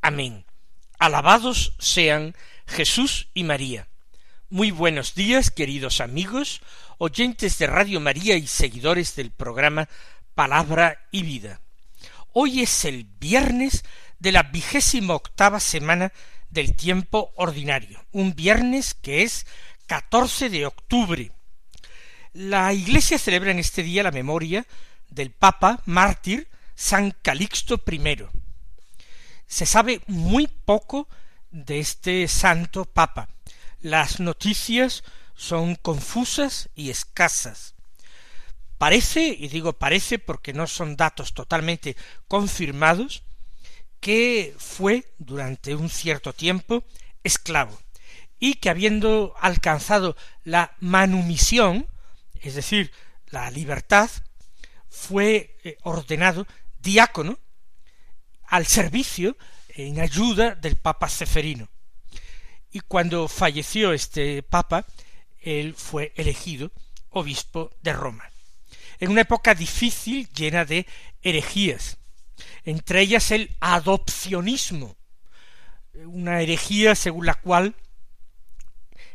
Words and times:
Amén. 0.00 0.44
Alabados 0.98 1.74
sean 1.78 2.34
Jesús 2.66 3.28
y 3.34 3.44
María. 3.44 3.88
Muy 4.48 4.70
buenos 4.70 5.14
días, 5.14 5.50
queridos 5.50 6.00
amigos, 6.00 6.62
oyentes 6.98 7.58
de 7.58 7.66
Radio 7.66 8.00
María 8.00 8.36
y 8.36 8.46
seguidores 8.46 9.16
del 9.16 9.30
programa 9.30 9.88
Palabra 10.34 11.06
y 11.10 11.22
Vida. 11.22 11.60
Hoy 12.32 12.62
es 12.62 12.84
el 12.84 13.04
viernes 13.04 13.84
de 14.18 14.32
la 14.32 14.44
vigésima 14.44 15.14
octava 15.14 15.60
semana 15.60 16.12
del 16.50 16.74
tiempo 16.74 17.32
ordinario, 17.36 18.04
un 18.12 18.34
viernes 18.34 18.94
que 18.94 19.22
es 19.22 19.46
14 19.86 20.48
de 20.48 20.66
octubre. 20.66 21.32
La 22.32 22.72
Iglesia 22.72 23.18
celebra 23.18 23.50
en 23.50 23.58
este 23.58 23.82
día 23.82 24.02
la 24.02 24.10
memoria 24.10 24.66
del 25.08 25.30
Papa 25.30 25.82
mártir 25.86 26.48
San 26.74 27.14
Calixto 27.22 27.82
I. 27.90 28.26
Se 29.46 29.66
sabe 29.66 30.00
muy 30.06 30.46
poco 30.46 31.08
de 31.50 31.78
este 31.78 32.28
santo 32.28 32.84
Papa. 32.84 33.28
Las 33.80 34.20
noticias 34.20 35.04
son 35.34 35.76
confusas 35.76 36.68
y 36.74 36.90
escasas. 36.90 37.74
Parece, 38.78 39.28
y 39.28 39.48
digo 39.48 39.72
parece 39.72 40.18
porque 40.18 40.52
no 40.52 40.66
son 40.66 40.96
datos 40.96 41.32
totalmente 41.32 41.96
confirmados, 42.28 43.22
que 44.00 44.54
fue 44.58 45.12
durante 45.18 45.74
un 45.74 45.88
cierto 45.88 46.32
tiempo 46.32 46.84
esclavo 47.24 47.78
y 48.38 48.54
que 48.54 48.68
habiendo 48.68 49.34
alcanzado 49.40 50.16
la 50.44 50.74
manumisión, 50.80 51.86
es 52.40 52.54
decir, 52.54 52.92
la 53.28 53.50
libertad, 53.50 54.10
fue 54.88 55.56
eh, 55.64 55.78
ordenado 55.82 56.46
diácono 56.80 57.38
al 58.48 58.66
servicio 58.66 59.36
en 59.68 60.00
ayuda 60.00 60.54
del 60.54 60.76
Papa 60.76 61.08
Ceferino. 61.08 61.68
Y 62.70 62.80
cuando 62.80 63.28
falleció 63.28 63.92
este 63.92 64.42
Papa, 64.42 64.84
él 65.40 65.74
fue 65.74 66.12
elegido 66.16 66.72
obispo 67.10 67.70
de 67.82 67.92
Roma. 67.92 68.24
En 68.98 69.10
una 69.10 69.22
época 69.22 69.54
difícil, 69.54 70.28
llena 70.30 70.64
de 70.64 70.86
herejías, 71.22 71.98
entre 72.64 73.00
ellas 73.00 73.30
el 73.30 73.54
adopcionismo, 73.60 74.96
una 76.04 76.42
herejía 76.42 76.94
según 76.94 77.26
la 77.26 77.34
cual 77.34 77.74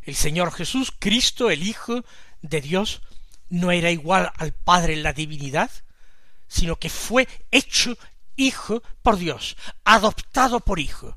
el 0.03 0.15
Señor 0.15 0.51
Jesús, 0.51 0.93
Cristo, 0.97 1.51
el 1.51 1.63
Hijo 1.63 2.03
de 2.41 2.61
Dios, 2.61 3.01
no 3.49 3.71
era 3.71 3.91
igual 3.91 4.31
al 4.37 4.53
Padre 4.53 4.93
en 4.93 5.03
la 5.03 5.13
divinidad, 5.13 5.69
sino 6.47 6.77
que 6.77 6.89
fue 6.89 7.27
hecho 7.51 7.97
hijo 8.35 8.83
por 9.01 9.17
Dios, 9.17 9.57
adoptado 9.83 10.59
por 10.59 10.79
hijo. 10.79 11.15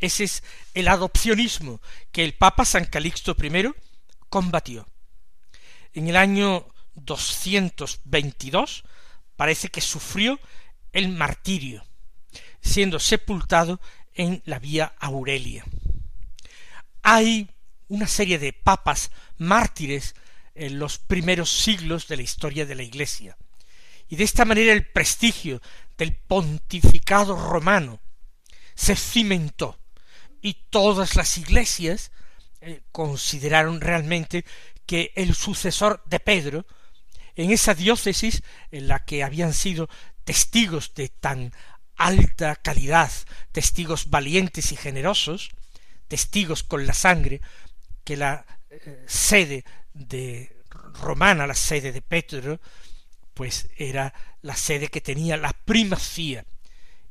Ese 0.00 0.24
es 0.24 0.42
el 0.74 0.88
adopcionismo 0.88 1.80
que 2.10 2.24
el 2.24 2.34
Papa 2.34 2.64
San 2.64 2.86
Calixto 2.86 3.36
I 3.40 3.70
combatió. 4.28 4.88
En 5.92 6.08
el 6.08 6.16
año 6.16 6.66
222 6.94 8.84
parece 9.36 9.68
que 9.68 9.80
sufrió 9.80 10.40
el 10.92 11.08
martirio, 11.08 11.84
siendo 12.60 12.98
sepultado 12.98 13.80
en 14.14 14.42
la 14.44 14.58
vía 14.58 14.94
Aurelia. 14.98 15.64
Hay 17.02 17.50
una 17.88 18.06
serie 18.06 18.38
de 18.38 18.52
papas 18.52 19.10
mártires 19.38 20.14
en 20.54 20.78
los 20.78 20.98
primeros 20.98 21.50
siglos 21.50 22.08
de 22.08 22.16
la 22.16 22.22
historia 22.22 22.66
de 22.66 22.74
la 22.74 22.82
Iglesia. 22.82 23.36
Y 24.08 24.16
de 24.16 24.24
esta 24.24 24.44
manera 24.44 24.72
el 24.72 24.86
prestigio 24.86 25.62
del 26.02 26.16
pontificado 26.16 27.36
romano 27.36 28.00
se 28.74 28.96
cimentó 28.96 29.78
y 30.40 30.54
todas 30.68 31.14
las 31.14 31.38
iglesias 31.38 32.10
eh, 32.60 32.82
consideraron 32.90 33.80
realmente 33.80 34.44
que 34.84 35.12
el 35.14 35.32
sucesor 35.36 36.02
de 36.06 36.18
Pedro, 36.18 36.66
en 37.36 37.52
esa 37.52 37.74
diócesis 37.74 38.42
en 38.72 38.88
la 38.88 39.04
que 39.04 39.22
habían 39.22 39.54
sido 39.54 39.88
testigos 40.24 40.92
de 40.94 41.08
tan 41.08 41.52
alta 41.94 42.56
calidad, 42.56 43.12
testigos 43.52 44.10
valientes 44.10 44.72
y 44.72 44.76
generosos, 44.76 45.50
testigos 46.08 46.64
con 46.64 46.84
la 46.84 46.94
sangre, 46.94 47.40
que 48.02 48.16
la 48.16 48.44
eh, 48.70 49.04
sede 49.06 49.64
de 49.92 50.64
romana, 50.94 51.46
la 51.46 51.54
sede 51.54 51.92
de 51.92 52.02
Petro, 52.02 52.60
pues 53.34 53.68
era 53.76 54.12
la 54.42 54.56
sede 54.56 54.88
que 54.88 55.00
tenía 55.00 55.36
la 55.36 55.52
primacía. 55.52 56.44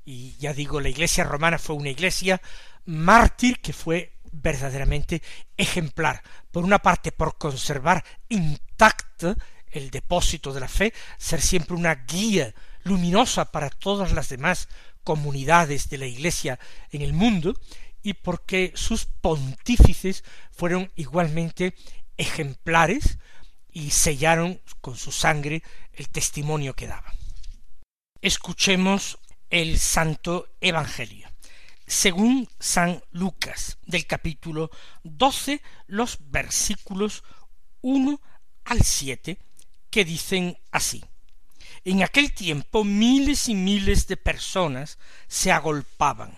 Y 0.05 0.35
ya 0.37 0.53
digo, 0.53 0.79
la 0.79 0.89
iglesia 0.89 1.23
romana 1.23 1.59
fue 1.59 1.75
una 1.75 1.89
iglesia 1.89 2.41
mártir 2.85 3.59
que 3.59 3.73
fue 3.73 4.13
verdaderamente 4.31 5.21
ejemplar. 5.57 6.23
Por 6.51 6.63
una 6.63 6.79
parte, 6.79 7.11
por 7.11 7.37
conservar 7.37 8.03
intacto 8.29 9.35
el 9.69 9.89
depósito 9.89 10.53
de 10.53 10.59
la 10.59 10.67
fe, 10.67 10.93
ser 11.17 11.41
siempre 11.41 11.75
una 11.75 11.95
guía 11.95 12.53
luminosa 12.83 13.51
para 13.51 13.69
todas 13.69 14.11
las 14.11 14.29
demás 14.29 14.67
comunidades 15.03 15.89
de 15.89 15.97
la 15.97 16.05
iglesia 16.05 16.59
en 16.91 17.01
el 17.01 17.13
mundo, 17.13 17.55
y 18.03 18.13
porque 18.13 18.71
sus 18.75 19.05
pontífices 19.05 20.23
fueron 20.51 20.91
igualmente 20.95 21.75
ejemplares 22.17 23.19
y 23.71 23.91
sellaron 23.91 24.61
con 24.81 24.97
su 24.97 25.11
sangre 25.11 25.63
el 25.93 26.09
testimonio 26.09 26.75
que 26.75 26.87
daban. 26.87 27.13
Escuchemos 28.21 29.19
el 29.49 29.79
Santo 29.79 30.47
Evangelio. 30.61 31.27
Según 31.87 32.47
San 32.59 33.03
Lucas, 33.11 33.77
del 33.85 34.05
capítulo 34.05 34.69
doce, 35.03 35.61
los 35.87 36.17
versículos 36.29 37.23
uno 37.81 38.21
al 38.63 38.83
siete, 38.83 39.39
que 39.89 40.05
dicen 40.05 40.57
así. 40.71 41.03
En 41.83 42.03
aquel 42.03 42.33
tiempo 42.33 42.83
miles 42.83 43.49
y 43.49 43.55
miles 43.55 44.07
de 44.07 44.17
personas 44.17 44.99
se 45.27 45.51
agolpaban. 45.51 46.37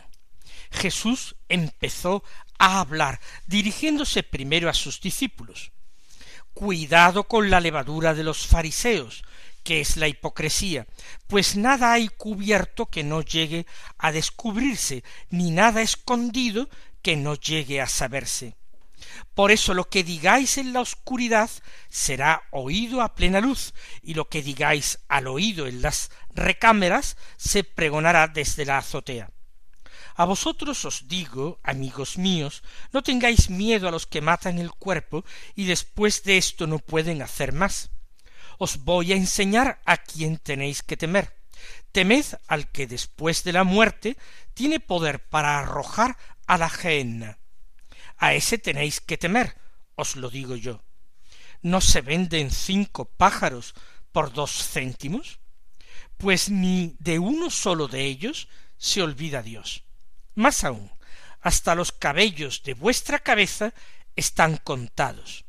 Jesús 0.72 1.36
empezó 1.50 2.24
a 2.58 2.80
hablar, 2.80 3.20
dirigiéndose 3.46 4.24
primero 4.24 4.70
a 4.70 4.74
sus 4.74 5.02
discípulos. 5.02 5.73
Cuidado 6.54 7.24
con 7.26 7.50
la 7.50 7.60
levadura 7.60 8.14
de 8.14 8.24
los 8.24 8.46
fariseos, 8.46 9.24
que 9.64 9.82
es 9.82 9.98
la 9.98 10.08
hipocresía, 10.08 10.86
pues 11.28 11.56
nada 11.56 11.94
hay 11.94 12.10
cubierto 12.10 12.88
que 12.88 13.04
no 13.04 13.22
llegue 13.22 13.66
a 13.98 14.12
descubrirse, 14.12 15.04
ni 15.30 15.52
nada 15.52 15.82
escondido 15.82 16.70
que 17.02 17.16
no 17.16 17.36
llegue 17.36 17.82
a 17.82 17.88
saberse. 17.88 18.56
Por 19.34 19.52
eso 19.52 19.74
lo 19.74 19.90
que 19.90 20.04
digáis 20.04 20.58
en 20.58 20.74
la 20.74 20.82
oscuridad 20.82 21.50
será 21.90 22.44
oído 22.52 23.02
a 23.02 23.16
plena 23.16 23.42
luz, 23.42 23.74
y 24.02 24.14
lo 24.14 24.30
que 24.30 24.42
digáis 24.42 25.00
al 25.08 25.28
oído 25.28 25.68
en 25.68 25.82
las 25.82 26.12
recámaras 26.34 27.18
se 27.38 27.64
pregonará 27.64 28.28
desde 28.28 28.66
la 28.66 28.78
azotea. 28.78 29.32
A 30.16 30.26
vosotros 30.26 30.86
os 30.86 31.08
digo, 31.08 31.60
amigos 31.64 32.18
míos, 32.18 32.62
no 32.92 33.02
tengáis 33.02 33.50
miedo 33.50 33.88
a 33.88 33.92
los 33.92 34.06
que 34.06 34.22
matan 34.22 34.60
el 34.60 34.72
cuerpo 34.72 35.26
y 35.56 35.66
después 35.66 36.24
de 36.24 36.38
esto 36.38 36.68
no 36.68 36.78
pueden 36.80 37.22
hacer 37.22 37.52
más. 37.52 37.90
Os 38.60 38.84
voy 38.84 39.12
a 39.12 39.16
enseñar 39.16 39.82
a 39.86 39.98
quién 39.98 40.38
tenéis 40.38 40.84
que 40.84 40.98
temer. 40.98 41.36
Temed 41.92 42.26
al 42.48 42.72
que 42.72 42.86
después 42.86 43.44
de 43.44 43.54
la 43.54 43.64
muerte 43.64 44.18
tiene 44.54 44.80
poder 44.80 45.28
para 45.28 45.60
arrojar 45.60 46.18
a 46.46 46.58
la 46.58 46.70
gehenna. 46.70 47.40
A 48.18 48.36
ese 48.36 48.58
tenéis 48.58 49.02
que 49.02 49.18
temer, 49.18 49.58
os 49.96 50.16
lo 50.16 50.30
digo 50.30 50.56
yo. 50.56 50.84
¿No 51.62 51.82
se 51.82 52.02
venden 52.02 52.52
cinco 52.52 53.06
pájaros 53.06 53.74
por 54.12 54.32
dos 54.34 54.52
céntimos? 54.68 55.40
Pues 56.18 56.50
ni 56.50 56.96
de 57.00 57.18
uno 57.18 57.50
solo 57.50 57.88
de 57.88 58.04
ellos 58.06 58.48
se 58.78 59.02
olvida 59.02 59.42
Dios. 59.42 59.84
Más 60.36 60.64
aún, 60.64 60.92
hasta 61.42 61.76
los 61.76 61.92
cabellos 61.92 62.64
de 62.64 62.74
vuestra 62.74 63.20
cabeza 63.20 63.74
están 64.16 64.58
contados. 64.58 65.46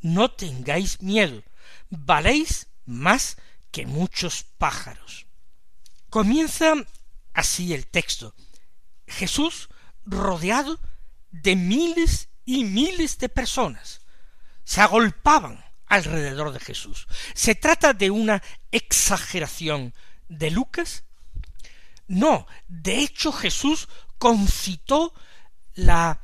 No 0.00 0.30
tengáis 0.30 1.02
miedo, 1.02 1.42
valéis 1.90 2.68
más 2.84 3.36
que 3.70 3.86
muchos 3.86 4.44
pájaros. 4.58 5.26
Comienza 6.10 6.74
así 7.32 7.74
el 7.74 7.86
texto. 7.86 8.34
Jesús 9.06 9.68
rodeado 10.06 10.78
de 11.30 11.56
miles 11.56 12.28
y 12.44 12.64
miles 12.64 13.18
de 13.18 13.28
personas. 13.28 14.02
Se 14.64 14.80
agolpaban 14.80 15.64
alrededor 15.86 16.52
de 16.52 16.60
Jesús. 16.60 17.06
¿Se 17.34 17.54
trata 17.54 17.92
de 17.92 18.10
una 18.10 18.42
exageración 18.70 19.94
de 20.28 20.50
Lucas? 20.50 21.04
No, 22.06 22.46
de 22.68 22.98
hecho 22.98 23.32
Jesús 23.32 23.88
concitó 24.24 25.12
la 25.74 26.18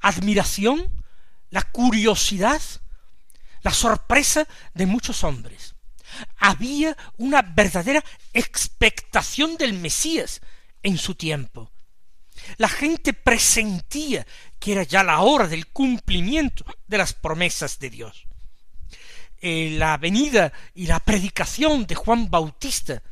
admiración, 0.00 1.04
la 1.50 1.60
curiosidad, 1.60 2.62
la 3.60 3.70
sorpresa 3.70 4.48
de 4.72 4.86
muchos 4.86 5.24
hombres. 5.24 5.74
Había 6.38 6.96
una 7.18 7.42
verdadera 7.42 8.02
expectación 8.32 9.58
del 9.58 9.74
Mesías 9.74 10.40
en 10.82 10.96
su 10.96 11.16
tiempo. 11.16 11.70
La 12.56 12.70
gente 12.70 13.12
presentía 13.12 14.26
que 14.58 14.72
era 14.72 14.84
ya 14.84 15.04
la 15.04 15.20
hora 15.20 15.46
del 15.46 15.66
cumplimiento 15.66 16.64
de 16.86 16.96
las 16.96 17.12
promesas 17.12 17.78
de 17.78 17.90
Dios. 17.90 18.26
Eh, 19.42 19.76
la 19.78 19.98
venida 19.98 20.50
y 20.72 20.86
la 20.86 20.98
predicación 20.98 21.86
de 21.86 21.94
Juan 21.94 22.30
Bautista 22.30 23.02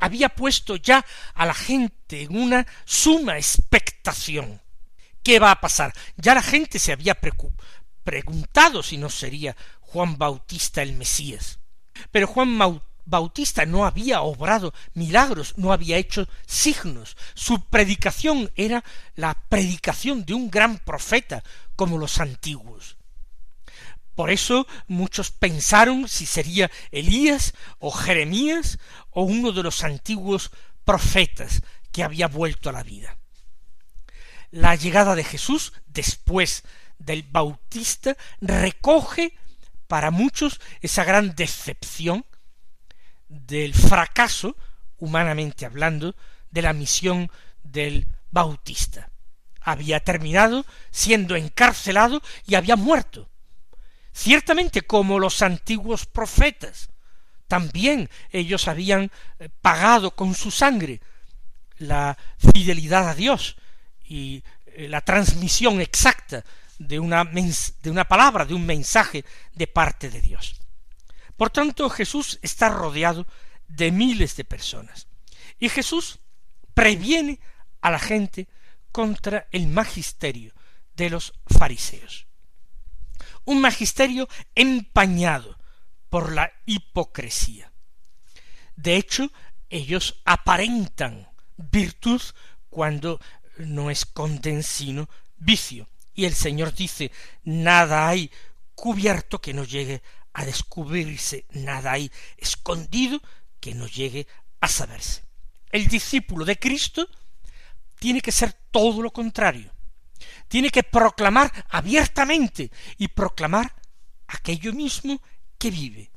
había 0.00 0.30
puesto 0.30 0.76
ya 0.76 1.04
a 1.34 1.46
la 1.46 1.54
gente 1.54 2.22
en 2.22 2.36
una 2.36 2.66
suma 2.84 3.36
expectación. 3.36 4.60
¿Qué 5.22 5.38
va 5.38 5.50
a 5.50 5.60
pasar? 5.60 5.92
Ya 6.16 6.34
la 6.34 6.42
gente 6.42 6.78
se 6.78 6.92
había 6.92 7.18
preguntado 8.04 8.82
si 8.82 8.96
no 8.96 9.10
sería 9.10 9.56
Juan 9.80 10.16
Bautista 10.16 10.82
el 10.82 10.94
Mesías. 10.94 11.58
Pero 12.10 12.26
Juan 12.26 12.58
Bautista 13.04 13.66
no 13.66 13.84
había 13.84 14.22
obrado 14.22 14.72
milagros, 14.94 15.54
no 15.56 15.72
había 15.72 15.98
hecho 15.98 16.28
signos. 16.46 17.16
Su 17.34 17.64
predicación 17.66 18.50
era 18.56 18.84
la 19.16 19.34
predicación 19.48 20.24
de 20.24 20.34
un 20.34 20.50
gran 20.50 20.78
profeta 20.78 21.42
como 21.76 21.98
los 21.98 22.18
antiguos. 22.20 22.96
Por 24.14 24.30
eso 24.30 24.66
muchos 24.86 25.30
pensaron 25.30 26.08
si 26.08 26.26
sería 26.26 26.70
Elías 26.90 27.54
o 27.78 27.90
Jeremías 27.90 28.78
o 29.10 29.22
uno 29.22 29.52
de 29.52 29.62
los 29.62 29.82
antiguos 29.84 30.50
profetas 30.84 31.62
que 31.92 32.02
había 32.02 32.28
vuelto 32.28 32.68
a 32.68 32.72
la 32.72 32.82
vida. 32.82 33.16
La 34.50 34.74
llegada 34.74 35.14
de 35.14 35.24
Jesús 35.24 35.72
después 35.86 36.64
del 36.98 37.22
Bautista 37.22 38.16
recoge 38.40 39.36
para 39.86 40.10
muchos 40.10 40.60
esa 40.80 41.04
gran 41.04 41.34
decepción 41.34 42.24
del 43.28 43.74
fracaso, 43.74 44.56
humanamente 44.98 45.66
hablando, 45.66 46.14
de 46.50 46.62
la 46.62 46.72
misión 46.72 47.30
del 47.62 48.06
Bautista. 48.30 49.10
Había 49.60 50.00
terminado 50.00 50.66
siendo 50.90 51.36
encarcelado 51.36 52.22
y 52.46 52.54
había 52.54 52.76
muerto. 52.76 53.28
Ciertamente 54.12 54.82
como 54.82 55.18
los 55.18 55.42
antiguos 55.42 56.06
profetas. 56.06 56.90
También 57.46 58.08
ellos 58.30 58.68
habían 58.68 59.10
eh, 59.38 59.48
pagado 59.60 60.14
con 60.14 60.34
su 60.34 60.50
sangre 60.50 61.00
la 61.78 62.16
fidelidad 62.38 63.08
a 63.08 63.14
Dios 63.14 63.56
y 64.04 64.42
eh, 64.66 64.88
la 64.88 65.00
transmisión 65.00 65.80
exacta 65.80 66.44
de 66.78 66.98
una, 66.98 67.24
de 67.24 67.90
una 67.90 68.04
palabra, 68.04 68.44
de 68.44 68.54
un 68.54 68.66
mensaje 68.66 69.24
de 69.54 69.66
parte 69.66 70.10
de 70.10 70.20
Dios. 70.20 70.60
Por 71.36 71.50
tanto, 71.50 71.88
Jesús 71.88 72.38
está 72.42 72.68
rodeado 72.68 73.26
de 73.68 73.90
miles 73.90 74.36
de 74.36 74.44
personas. 74.44 75.06
Y 75.58 75.68
Jesús 75.68 76.18
previene 76.74 77.40
a 77.80 77.90
la 77.90 77.98
gente 77.98 78.48
contra 78.92 79.46
el 79.50 79.66
magisterio 79.66 80.52
de 80.94 81.10
los 81.10 81.32
fariseos 81.46 82.29
un 83.44 83.60
magisterio 83.60 84.28
empañado 84.54 85.58
por 86.08 86.32
la 86.32 86.52
hipocresía. 86.66 87.72
De 88.76 88.96
hecho, 88.96 89.30
ellos 89.68 90.20
aparentan 90.24 91.28
virtud 91.56 92.20
cuando 92.68 93.20
no 93.58 93.90
esconden 93.90 94.62
sino 94.62 95.08
vicio. 95.36 95.88
Y 96.14 96.24
el 96.24 96.34
Señor 96.34 96.74
dice, 96.74 97.12
nada 97.44 98.08
hay 98.08 98.30
cubierto 98.74 99.40
que 99.40 99.54
no 99.54 99.64
llegue 99.64 100.02
a 100.32 100.44
descubrirse, 100.44 101.44
nada 101.50 101.92
hay 101.92 102.10
escondido 102.36 103.20
que 103.60 103.74
no 103.74 103.86
llegue 103.86 104.26
a 104.60 104.68
saberse. 104.68 105.22
El 105.70 105.86
discípulo 105.86 106.44
de 106.44 106.58
Cristo 106.58 107.08
tiene 107.98 108.20
que 108.20 108.32
ser 108.32 108.52
todo 108.70 109.02
lo 109.02 109.12
contrario 109.12 109.72
tiene 110.48 110.70
que 110.70 110.82
proclamar 110.82 111.52
abiertamente 111.68 112.70
y 112.98 113.08
proclamar 113.08 113.74
aquello 114.26 114.72
mismo 114.72 115.20
que 115.58 115.70
vive. 115.70 116.10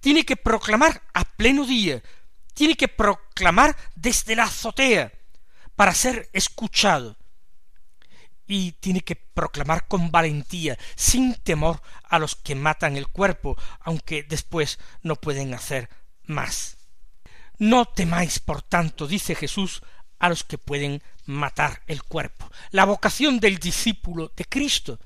Tiene 0.00 0.24
que 0.24 0.36
proclamar 0.36 1.02
a 1.14 1.24
pleno 1.24 1.66
día, 1.66 2.02
tiene 2.54 2.76
que 2.76 2.88
proclamar 2.88 3.76
desde 3.94 4.36
la 4.36 4.44
azotea 4.44 5.12
para 5.74 5.94
ser 5.94 6.28
escuchado. 6.32 7.16
Y 8.48 8.72
tiene 8.72 9.00
que 9.00 9.16
proclamar 9.16 9.88
con 9.88 10.12
valentía, 10.12 10.78
sin 10.94 11.34
temor 11.34 11.82
a 12.04 12.18
los 12.18 12.36
que 12.36 12.54
matan 12.54 12.96
el 12.96 13.08
cuerpo, 13.08 13.56
aunque 13.80 14.22
después 14.22 14.78
no 15.02 15.16
pueden 15.16 15.52
hacer 15.52 15.90
más. 16.24 16.76
No 17.58 17.86
temáis, 17.86 18.38
por 18.38 18.62
tanto, 18.62 19.08
dice 19.08 19.34
Jesús, 19.34 19.82
a 20.18 20.28
los 20.28 20.44
que 20.44 20.58
pueden 20.58 21.02
matar 21.26 21.82
el 21.86 22.02
cuerpo. 22.02 22.50
La 22.70 22.84
vocación 22.84 23.40
del 23.40 23.58
discípulo 23.58 24.32
de 24.36 24.44
Cristo 24.44 24.98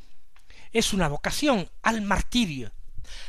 es 0.73 0.93
una 0.93 1.09
vocación 1.09 1.69
al 1.83 2.03
martirio, 2.03 2.73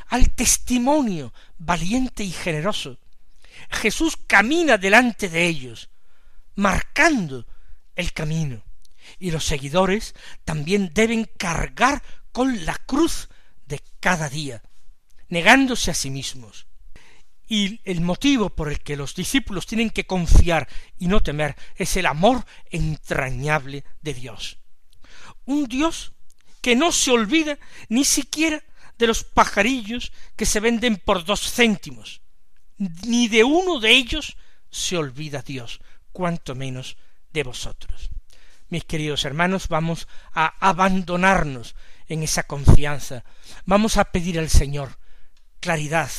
al 0.07 0.30
testimonio 0.31 1.33
valiente 1.57 2.24
y 2.24 2.31
generoso. 2.31 2.98
Jesús 3.69 4.18
camina 4.28 4.78
delante 4.78 5.30
de 5.30 5.48
ellos, 5.48 5.89
marcando 6.56 7.46
el 7.96 8.13
camino, 8.13 8.63
y 9.20 9.32
los 9.32 9.46
seguidores 9.46 10.15
también 10.46 10.91
deben 10.94 11.29
cargar 11.38 12.03
con 12.32 12.65
la 12.65 12.75
cruz 12.75 13.29
de 13.65 13.82
cada 14.00 14.29
día, 14.29 14.62
negándose 15.29 15.91
a 15.91 15.94
sí 15.94 16.10
mismos, 16.10 16.67
y 17.51 17.81
el 17.84 18.00
motivo 18.00 18.50
por 18.50 18.70
el 18.70 18.79
que 18.79 18.96
los 18.96 19.13
discípulos 19.13 19.65
tienen 19.65 19.89
que 19.89 20.05
confiar 20.05 20.70
y 20.98 21.08
no 21.08 21.22
temer 21.22 21.58
es 21.75 21.98
el 21.98 22.05
amor 22.05 22.46
entrañable 22.70 23.84
de 24.01 24.13
Dios. 24.13 24.58
Un 25.43 25.65
Dios 25.65 26.13
que 26.62 26.77
no 26.77 26.93
se 26.93 27.12
olvida 27.12 27.60
ni 27.89 28.05
siquiera 28.05 28.63
de 28.98 29.05
los 29.05 29.25
pajarillos 29.25 30.13
que 30.38 30.46
se 30.46 30.62
venden 30.62 30.96
por 30.96 31.25
dos 31.25 31.51
céntimos. 31.51 32.22
Ni 32.77 33.27
de 33.27 33.43
uno 33.43 33.81
de 33.81 33.91
ellos 33.91 34.38
se 34.70 34.96
olvida 34.96 35.41
Dios, 35.41 35.81
cuanto 36.13 36.55
menos 36.55 36.96
de 37.34 37.43
vosotros. 37.43 38.12
Mis 38.70 38.86
queridos 38.86 39.25
hermanos, 39.25 39.67
vamos 39.67 40.08
a 40.31 40.55
abandonarnos 40.65 41.75
en 42.08 42.24
esa 42.24 42.43
confianza. 42.43 43.25
Vamos 43.65 43.98
a 43.98 44.05
pedir 44.05 44.39
al 44.39 44.50
Señor 44.50 44.98
claridad, 45.60 46.10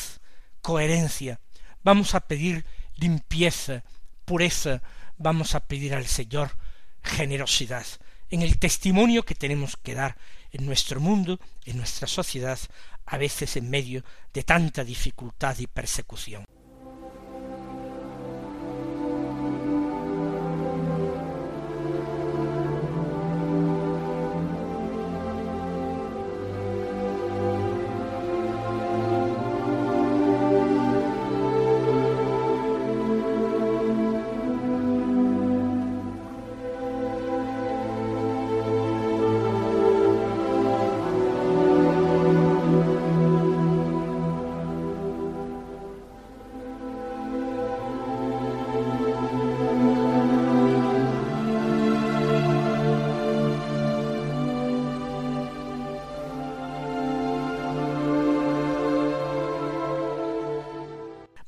coherencia, 0.63 1.41
vamos 1.83 2.15
a 2.15 2.21
pedir 2.21 2.65
limpieza, 2.97 3.83
pureza, 4.25 4.83
vamos 5.19 5.55
a 5.55 5.61
pedir 5.61 5.95
al 5.95 6.07
Señor 6.07 6.57
generosidad. 7.03 7.87
En 8.31 8.43
el 8.43 8.59
testimonio 8.59 9.25
que 9.25 9.35
tenemos 9.35 9.77
que 9.77 9.95
dar 9.95 10.17
en 10.53 10.65
nuestro 10.65 11.01
mundo, 11.01 11.39
en 11.67 11.77
nuestra 11.77 12.07
sociedad, 12.07 12.59
a 13.05 13.19
veces 13.19 13.57
en 13.57 13.69
medio 13.69 14.05
de 14.33 14.43
tanta 14.43 14.85
dificultad 14.85 15.59
y 15.59 15.67
persecución. 15.67 16.45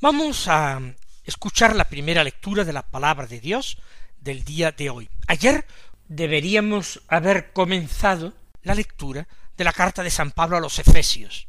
Vamos 0.05 0.49
a 0.49 0.83
escuchar 1.25 1.75
la 1.75 1.89
primera 1.89 2.23
lectura 2.23 2.63
de 2.63 2.75
la 2.75 2.83
palabra 2.83 3.27
de 3.27 3.41
Dios 3.41 3.79
del 4.21 4.45
día 4.45 4.71
de 4.71 4.91
hoy. 4.91 5.09
Ayer 5.29 5.67
deberíamos 6.09 7.01
haber 7.09 7.55
comenzado 7.55 8.35
la 8.65 8.75
lectura 8.75 9.27
de 9.57 9.65
la 9.65 9.73
carta 9.73 10.03
de 10.03 10.11
San 10.11 10.33
Pablo 10.33 10.59
a 10.59 10.61
los 10.61 10.79
Efesios. 10.79 11.49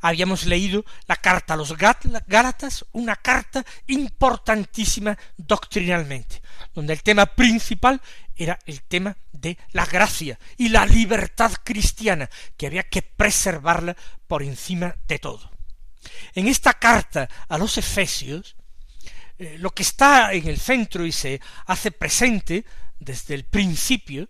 Habíamos 0.00 0.44
leído 0.44 0.84
la 1.06 1.14
carta 1.14 1.54
a 1.54 1.56
los 1.56 1.76
Gálatas, 1.76 2.84
una 2.90 3.14
carta 3.14 3.64
importantísima 3.86 5.16
doctrinalmente, 5.36 6.42
donde 6.74 6.94
el 6.94 7.04
tema 7.04 7.26
principal 7.26 8.00
era 8.34 8.58
el 8.66 8.82
tema 8.82 9.16
de 9.30 9.56
la 9.70 9.86
gracia 9.86 10.36
y 10.56 10.70
la 10.70 10.84
libertad 10.84 11.52
cristiana, 11.62 12.28
que 12.56 12.66
había 12.66 12.82
que 12.82 13.02
preservarla 13.02 13.96
por 14.26 14.42
encima 14.42 14.96
de 15.06 15.20
todo. 15.20 15.57
En 16.34 16.46
esta 16.48 16.74
carta 16.74 17.28
a 17.48 17.58
los 17.58 17.76
Efesios, 17.78 18.56
eh, 19.38 19.56
lo 19.58 19.70
que 19.70 19.82
está 19.82 20.32
en 20.32 20.48
el 20.48 20.58
centro 20.58 21.06
y 21.06 21.12
se 21.12 21.40
hace 21.66 21.92
presente 21.92 22.64
desde 22.98 23.34
el 23.34 23.44
principio 23.44 24.28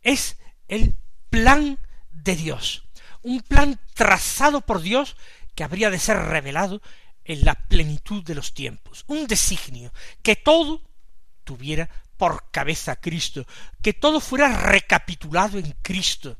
es 0.00 0.36
el 0.68 0.96
plan 1.30 1.78
de 2.10 2.36
Dios, 2.36 2.84
un 3.22 3.40
plan 3.40 3.78
trazado 3.94 4.60
por 4.60 4.82
Dios 4.82 5.16
que 5.54 5.64
habría 5.64 5.90
de 5.90 5.98
ser 5.98 6.16
revelado 6.16 6.82
en 7.24 7.44
la 7.44 7.54
plenitud 7.54 8.24
de 8.24 8.34
los 8.34 8.54
tiempos, 8.54 9.04
un 9.06 9.26
designio, 9.26 9.92
que 10.22 10.36
todo 10.36 10.82
tuviera 11.44 11.88
por 12.16 12.50
cabeza 12.50 12.92
a 12.92 13.00
Cristo, 13.00 13.46
que 13.80 13.92
todo 13.92 14.20
fuera 14.20 14.56
recapitulado 14.56 15.58
en 15.58 15.76
Cristo, 15.82 16.38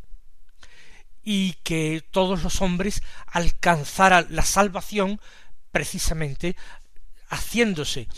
y 1.22 1.54
que 1.62 2.04
todos 2.10 2.42
los 2.42 2.60
hombres 2.60 3.02
alcanzaran 3.26 4.26
la 4.30 4.44
salvación 4.44 5.20
precisamente 5.70 6.56
haciéndose 7.28 8.08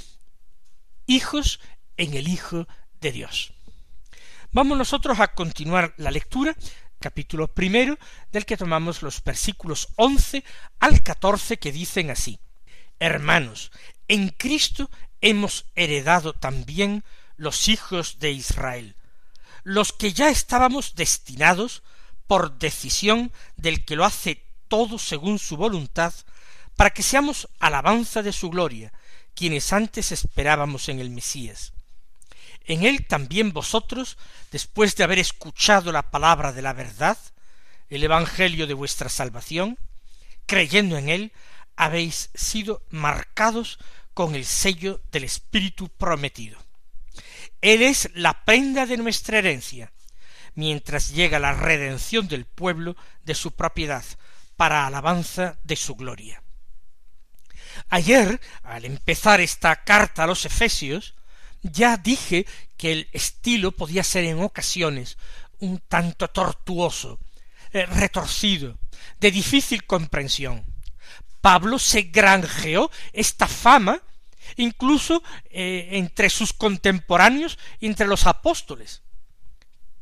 hijos 1.07 1.61
en 1.97 2.15
el 2.15 2.29
Hijo 2.29 2.67
de 3.01 3.13
Dios. 3.13 3.53
Vamos 4.53 4.79
nosotros 4.79 5.21
a 5.21 5.35
continuar 5.35 5.95
la 5.97 6.11
lectura, 6.11 6.57
capítulo 7.01 7.49
primero, 7.49 7.99
del 8.33 8.47
que 8.47 8.57
tomamos 8.57 9.03
los 9.03 9.23
versículos 9.23 9.89
once 9.97 10.45
al 10.81 11.03
catorce 11.03 11.59
que 11.59 11.73
dicen 11.73 12.11
así 12.11 12.39
Hermanos, 13.01 13.73
en 14.09 14.29
Cristo 14.29 14.91
hemos 15.21 15.67
heredado 15.75 16.33
también 16.33 17.05
los 17.37 17.69
hijos 17.69 18.19
de 18.19 18.31
Israel, 18.31 18.97
los 19.63 19.93
que 19.93 20.13
ya 20.13 20.31
estábamos 20.31 20.95
destinados 20.95 21.83
por 22.27 22.59
decisión 22.59 23.33
del 23.57 23.85
que 23.85 23.97
lo 23.97 24.05
hace 24.05 24.43
todo 24.69 24.99
según 24.99 25.39
su 25.39 25.57
voluntad, 25.57 26.13
para 26.77 26.91
que 26.91 27.03
seamos 27.03 27.49
alabanza 27.61 28.23
de 28.23 28.33
su 28.33 28.51
gloria, 28.51 28.93
quienes 29.35 29.73
antes 29.73 30.13
esperábamos 30.13 30.89
en 30.89 31.01
el 31.01 31.11
Mesías. 31.11 31.73
En 32.65 32.85
él 32.85 33.07
también 33.07 33.53
vosotros, 33.53 34.17
después 34.51 34.97
de 34.97 35.05
haber 35.05 35.19
escuchado 35.19 35.93
la 35.93 36.11
palabra 36.11 36.53
de 36.53 36.63
la 36.63 36.73
verdad, 36.73 37.19
el 37.91 38.03
Evangelio 38.03 38.67
de 38.67 38.75
vuestra 38.75 39.09
salvación, 39.09 39.79
creyendo 40.47 40.97
en 40.97 41.09
él, 41.09 41.33
habéis 41.77 42.31
sido 42.35 42.83
marcados 42.91 43.79
con 44.15 44.35
el 44.35 44.45
sello 44.45 45.01
del 45.13 45.25
Espíritu 45.25 45.89
prometido. 45.89 46.59
Él 47.61 47.83
es 47.83 48.11
la 48.15 48.45
prenda 48.45 48.87
de 48.87 48.97
nuestra 48.97 49.39
herencia, 49.39 49.93
mientras 50.55 51.13
llega 51.13 51.39
la 51.39 51.53
redención 51.53 52.29
del 52.29 52.45
pueblo 52.45 52.97
de 53.25 53.35
su 53.35 53.53
propiedad, 53.53 54.05
para 54.57 54.87
alabanza 54.87 55.59
de 55.65 55.77
su 55.77 55.97
gloria. 55.97 56.43
Ayer, 57.89 58.41
al 58.63 58.85
empezar 58.85 59.41
esta 59.41 59.85
carta 59.85 60.25
a 60.25 60.27
los 60.27 60.45
Efesios, 60.45 61.15
ya 61.63 61.97
dije 61.97 62.47
que 62.77 62.93
el 62.93 63.09
estilo 63.13 63.73
podía 63.73 64.05
ser 64.05 64.25
en 64.25 64.41
ocasiones 64.41 65.19
un 65.59 65.81
tanto 65.81 66.29
tortuoso, 66.29 67.19
eh, 67.73 67.87
retorcido, 67.87 68.79
de 69.19 69.31
difícil 69.31 69.85
comprensión. 69.85 70.65
Pablo 71.41 71.79
se 71.79 72.03
granjeó 72.03 72.91
esta 73.13 73.49
fama 73.49 74.01
incluso 74.57 75.23
eh, 75.51 75.89
entre 75.93 76.31
sus 76.31 76.53
contemporáneos 76.53 77.59
y 77.81 77.87
entre 77.87 78.07
los 78.07 78.27
apóstoles. 78.27 79.03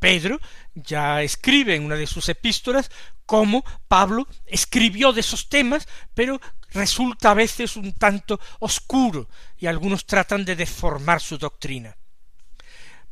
Pedro 0.03 0.41
ya 0.75 1.23
escribe 1.23 1.77
en 1.77 1.85
una 1.85 1.95
de 1.95 2.09
sus 2.09 2.29
epístolas 2.29 2.91
cómo 3.25 3.65
Pablo 3.87 4.27
escribió 4.47 5.13
de 5.13 5.21
esos 5.21 5.49
temas, 5.49 5.87
pero 6.13 6.41
resulta 6.73 7.31
a 7.31 7.35
veces 7.35 7.77
un 7.77 7.93
tanto 7.93 8.41
oscuro 8.59 9.29
y 9.57 9.67
algunos 9.67 10.05
tratan 10.05 10.45
de 10.45 10.57
deformar 10.57 11.21
su 11.21 11.39
doctrina. 11.39 11.97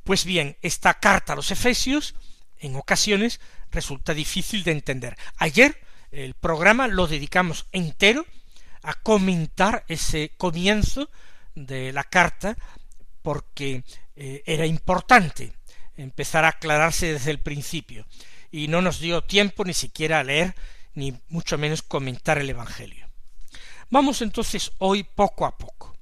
Pues 0.03 0.25
bien, 0.25 0.57
esta 0.63 0.95
carta 0.95 1.35
a 1.35 1.37
los 1.37 1.53
Efesios 1.53 2.17
en 2.59 2.75
ocasiones 2.75 3.41
resulta 3.71 4.13
difícil 4.13 4.65
de 4.65 4.73
entender. 4.73 5.17
Ayer 5.37 5.81
el 6.11 6.35
programa 6.35 6.89
lo 6.89 7.07
dedicamos 7.07 7.69
entero 7.71 8.27
a 8.83 8.95
comentar 8.95 9.85
ese 9.87 10.33
comienzo 10.37 11.09
de 11.55 11.93
la 11.93 12.03
carta 12.03 12.57
porque 13.23 13.85
eh, 14.17 14.43
era 14.45 14.67
importante 14.67 15.53
empezar 16.03 16.45
a 16.45 16.49
aclararse 16.49 17.13
desde 17.13 17.31
el 17.31 17.41
principio, 17.41 18.07
y 18.51 18.69
no 18.69 18.83
nos 18.83 19.01
dio 19.01 19.23
tiempo 19.23 19.65
ni 19.65 19.75
siquiera 19.75 20.21
a 20.21 20.25
leer, 20.25 20.55
ni 20.95 21.21
mucho 21.29 21.59
menos 21.59 21.83
comentar 21.83 22.39
el 22.39 22.51
Evangelio. 22.51 23.09
Vamos 23.91 24.23
entonces 24.23 24.73
hoy 24.79 25.03
poco 25.05 25.47
a 25.47 25.57
poco. 25.57 25.97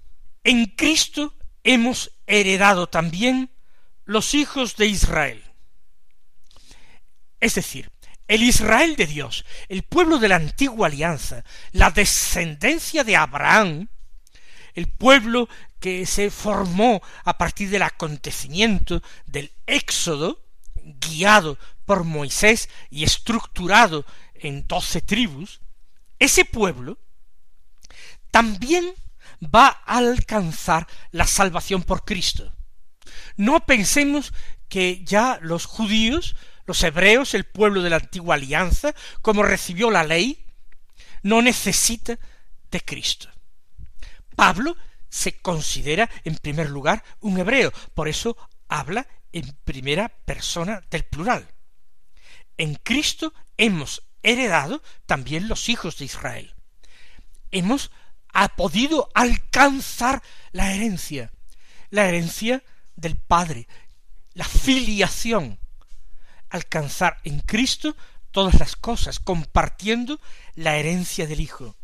En 0.44 0.66
Cristo 0.66 1.34
hemos 1.64 2.12
heredado 2.26 2.88
también 2.88 3.50
los 4.04 4.34
hijos 4.34 4.76
de 4.76 4.86
Israel. 4.86 5.44
Es 7.40 7.54
decir, 7.54 7.90
el 8.26 8.42
Israel 8.42 8.96
de 8.96 9.06
Dios, 9.06 9.44
el 9.68 9.82
pueblo 9.82 10.18
de 10.18 10.28
la 10.28 10.36
antigua 10.36 10.86
alianza, 10.86 11.44
la 11.72 11.90
descendencia 11.90 13.04
de 13.04 13.16
Abraham, 13.16 13.88
el 14.78 14.86
pueblo 14.86 15.48
que 15.80 16.06
se 16.06 16.30
formó 16.30 17.02
a 17.24 17.36
partir 17.36 17.68
del 17.68 17.82
acontecimiento 17.82 19.02
del 19.26 19.50
Éxodo, 19.66 20.40
guiado 20.74 21.58
por 21.84 22.04
Moisés 22.04 22.68
y 22.88 23.02
estructurado 23.02 24.06
en 24.34 24.68
doce 24.68 25.00
tribus, 25.00 25.60
ese 26.20 26.44
pueblo 26.44 26.96
también 28.30 28.94
va 29.42 29.82
a 29.84 29.98
alcanzar 29.98 30.86
la 31.10 31.26
salvación 31.26 31.82
por 31.82 32.04
Cristo. 32.04 32.52
No 33.36 33.66
pensemos 33.66 34.32
que 34.68 35.02
ya 35.04 35.40
los 35.42 35.66
judíos, 35.66 36.36
los 36.66 36.82
hebreos, 36.84 37.34
el 37.34 37.44
pueblo 37.44 37.82
de 37.82 37.90
la 37.90 37.96
antigua 37.96 38.36
alianza, 38.36 38.94
como 39.22 39.42
recibió 39.42 39.90
la 39.90 40.04
ley, 40.04 40.44
no 41.22 41.42
necesita 41.42 42.16
de 42.70 42.80
Cristo. 42.80 43.28
Pablo 44.38 44.76
se 45.08 45.40
considera 45.40 46.08
en 46.22 46.36
primer 46.36 46.70
lugar 46.70 47.02
un 47.18 47.40
hebreo, 47.40 47.72
por 47.92 48.06
eso 48.06 48.36
habla 48.68 49.04
en 49.32 49.52
primera 49.64 50.10
persona 50.10 50.80
del 50.92 51.02
plural. 51.02 51.48
En 52.56 52.76
Cristo 52.76 53.34
hemos 53.56 54.04
heredado 54.22 54.80
también 55.06 55.48
los 55.48 55.68
hijos 55.68 55.98
de 55.98 56.04
Israel. 56.04 56.54
Hemos 57.50 57.90
ha 58.32 58.54
podido 58.54 59.10
alcanzar 59.12 60.22
la 60.52 60.72
herencia, 60.72 61.32
la 61.90 62.06
herencia 62.08 62.62
del 62.94 63.16
Padre, 63.16 63.66
la 64.34 64.44
filiación, 64.44 65.58
alcanzar 66.48 67.18
en 67.24 67.40
Cristo 67.40 67.96
todas 68.30 68.60
las 68.60 68.76
cosas, 68.76 69.18
compartiendo 69.18 70.20
la 70.54 70.76
herencia 70.76 71.26
del 71.26 71.40
Hijo. 71.40 71.74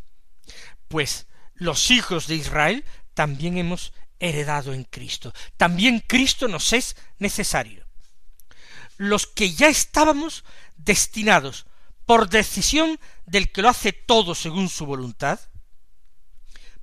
Pues 0.87 1.27
los 1.55 1.91
hijos 1.91 2.27
de 2.27 2.37
Israel 2.37 2.85
también 3.15 3.59
hemos 3.59 3.93
heredado 4.19 4.73
en 4.73 4.85
Cristo. 4.85 5.33
También 5.57 6.01
Cristo 6.07 6.49
nos 6.49 6.73
es 6.73 6.97
necesario. 7.19 7.87
Los 8.97 9.27
que 9.27 9.53
ya 9.53 9.69
estábamos 9.69 10.45
destinados 10.77 11.67
por 12.07 12.29
decisión 12.29 12.99
del 13.27 13.51
que 13.51 13.63
lo 13.63 13.69
hace 13.69 13.93
todo 13.93 14.35
según 14.35 14.69
su 14.69 14.87
voluntad, 14.87 15.41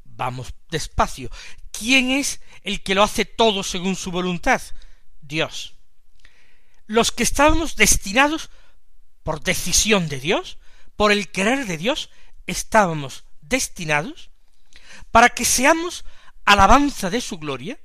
vamos 0.03 0.53
despacio. 0.69 1.29
¿Quién 1.71 2.11
es 2.11 2.41
el 2.63 2.83
que 2.83 2.95
lo 2.95 3.03
hace 3.03 3.25
todo 3.25 3.63
según 3.63 3.95
su 3.95 4.11
voluntad? 4.11 4.61
Dios. 5.21 5.75
Los 6.85 7.11
que 7.11 7.23
estábamos 7.23 7.75
destinados 7.75 8.49
por 9.23 9.41
decisión 9.41 10.09
de 10.09 10.19
Dios, 10.19 10.57
por 10.95 11.11
el 11.11 11.29
querer 11.29 11.65
de 11.65 11.77
Dios, 11.77 12.09
estábamos 12.47 13.23
destinados 13.41 14.30
para 15.11 15.29
que 15.29 15.45
seamos 15.45 16.05
alabanza 16.45 17.09
de 17.09 17.21
su 17.21 17.37
gloria, 17.37 17.79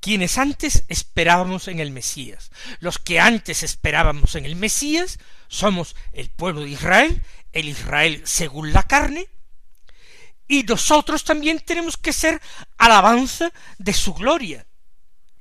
quienes 0.00 0.38
antes 0.38 0.84
esperábamos 0.88 1.68
en 1.68 1.80
el 1.80 1.90
Mesías. 1.90 2.50
Los 2.78 2.98
que 2.98 3.20
antes 3.20 3.62
esperábamos 3.62 4.34
en 4.34 4.46
el 4.46 4.56
Mesías 4.56 5.18
somos 5.48 5.96
el 6.12 6.30
pueblo 6.30 6.62
de 6.62 6.70
Israel, 6.70 7.22
el 7.52 7.68
Israel 7.68 8.22
según 8.24 8.72
la 8.72 8.82
carne, 8.82 9.28
y 10.48 10.64
nosotros 10.64 11.22
también 11.22 11.60
tenemos 11.60 11.96
que 11.96 12.12
ser 12.12 12.40
alabanza 12.76 13.52
de 13.78 13.94
su 13.94 14.14
gloria. 14.14 14.66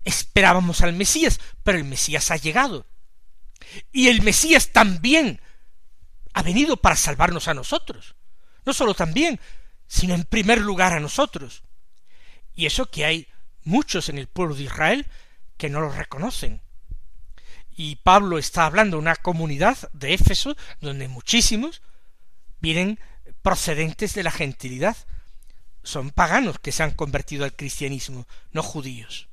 esperábamos 0.06 0.82
al 0.82 0.94
Mesías, 0.94 1.40
pero 1.64 1.78
el 1.78 1.84
Mesías 1.84 2.32
ha 2.32 2.38
llegado. 2.38 2.88
Y 3.92 4.08
el 4.08 4.22
Mesías 4.22 4.72
también 4.72 5.42
ha 6.34 6.42
venido 6.42 6.78
para 6.78 6.96
salvarnos 6.96 7.48
a 7.48 7.54
nosotros. 7.54 8.16
No 8.66 8.74
solo 8.74 8.94
también, 8.94 9.40
sino 9.90 10.14
en 10.14 10.24
primer 10.24 10.62
lugar 10.62 10.94
a 10.94 11.02
nosotros. 11.02 11.64
Y 12.56 12.68
eso 12.68 12.90
que 12.90 13.04
hay 13.04 13.28
muchos 13.64 14.08
en 14.08 14.18
el 14.18 14.28
pueblo 14.28 14.56
de 14.56 14.64
Israel 14.64 15.08
que 15.58 15.70
no 15.70 15.82
lo 15.82 15.92
reconocen. 15.92 16.62
Y 17.76 17.98
Pablo 17.98 18.38
está 18.38 18.66
hablando 18.66 18.98
de 18.98 19.02
una 19.02 19.16
comunidad 19.16 19.78
de 19.92 20.14
Éfeso 20.14 20.56
donde 20.80 21.08
muchísimos 21.08 21.82
vienen 22.60 23.00
procedentes 23.42 24.14
de 24.14 24.24
la 24.24 24.32
gentilidad. 24.32 24.96
Son 25.84 26.12
paganos 26.12 26.60
que 26.60 26.72
se 26.72 26.84
han 26.84 26.92
convertido 26.92 27.44
al 27.44 27.56
cristianismo, 27.56 28.28
no 28.52 28.62
judíos. 28.62 29.28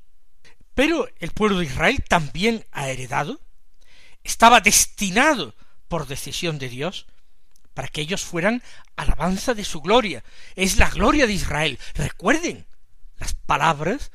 Pero 0.75 1.09
el 1.19 1.33
pueblo 1.33 1.59
de 1.59 1.67
Israel 1.67 2.03
también 2.09 2.65
ha 2.73 2.89
heredado, 2.89 3.41
estaba 4.25 4.61
destinado 4.61 5.55
por 5.89 6.07
decisión 6.07 6.59
de 6.59 6.69
Dios, 6.69 7.07
para 7.77 7.89
que 7.89 8.01
ellos 8.01 8.25
fueran 8.25 8.63
alabanza 8.97 9.53
de 9.53 9.63
su 9.63 9.83
gloria. 9.83 10.25
Es 10.55 10.79
la 10.79 10.89
gloria 10.89 11.27
de 11.27 11.35
Israel. 11.35 11.79
Recuerden 11.95 12.65
las 13.19 13.35
palabras 13.35 14.13